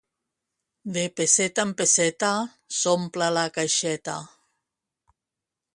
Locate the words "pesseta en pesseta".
1.19-2.31